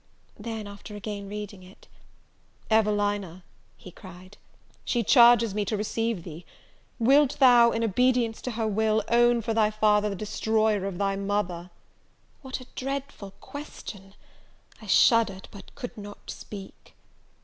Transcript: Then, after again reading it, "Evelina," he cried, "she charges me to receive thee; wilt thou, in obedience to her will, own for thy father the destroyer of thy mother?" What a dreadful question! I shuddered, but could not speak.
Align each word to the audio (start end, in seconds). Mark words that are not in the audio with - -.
Then, 0.39 0.65
after 0.65 0.95
again 0.95 1.29
reading 1.29 1.61
it, 1.61 1.87
"Evelina," 2.71 3.43
he 3.77 3.91
cried, 3.91 4.39
"she 4.83 5.03
charges 5.03 5.53
me 5.53 5.63
to 5.65 5.77
receive 5.77 6.23
thee; 6.23 6.43
wilt 6.97 7.37
thou, 7.37 7.69
in 7.69 7.83
obedience 7.83 8.41
to 8.41 8.51
her 8.57 8.67
will, 8.67 9.03
own 9.09 9.43
for 9.43 9.53
thy 9.53 9.69
father 9.69 10.09
the 10.09 10.15
destroyer 10.15 10.85
of 10.87 10.97
thy 10.97 11.15
mother?" 11.17 11.69
What 12.41 12.59
a 12.59 12.65
dreadful 12.75 13.35
question! 13.41 14.15
I 14.81 14.87
shuddered, 14.87 15.47
but 15.51 15.75
could 15.75 15.95
not 15.95 16.31
speak. 16.31 16.95